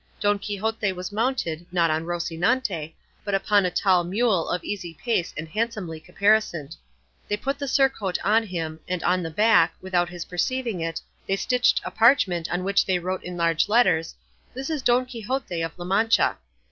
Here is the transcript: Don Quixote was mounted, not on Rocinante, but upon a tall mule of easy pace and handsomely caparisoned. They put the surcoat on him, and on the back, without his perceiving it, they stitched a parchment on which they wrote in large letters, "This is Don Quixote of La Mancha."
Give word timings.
Don 0.19 0.39
Quixote 0.39 0.91
was 0.93 1.11
mounted, 1.11 1.63
not 1.71 1.91
on 1.91 2.05
Rocinante, 2.05 2.95
but 3.23 3.35
upon 3.35 3.67
a 3.67 3.69
tall 3.69 4.03
mule 4.03 4.49
of 4.49 4.63
easy 4.63 4.95
pace 4.95 5.31
and 5.37 5.47
handsomely 5.47 5.99
caparisoned. 5.99 6.75
They 7.27 7.37
put 7.37 7.59
the 7.59 7.67
surcoat 7.67 8.17
on 8.23 8.41
him, 8.47 8.79
and 8.87 9.03
on 9.03 9.21
the 9.21 9.29
back, 9.29 9.75
without 9.79 10.09
his 10.09 10.25
perceiving 10.25 10.81
it, 10.81 10.99
they 11.27 11.35
stitched 11.35 11.81
a 11.85 11.91
parchment 11.91 12.49
on 12.51 12.63
which 12.63 12.83
they 12.83 12.97
wrote 12.97 13.23
in 13.23 13.37
large 13.37 13.69
letters, 13.69 14.15
"This 14.55 14.71
is 14.71 14.81
Don 14.81 15.05
Quixote 15.05 15.61
of 15.61 15.77
La 15.77 15.85
Mancha." 15.85 16.39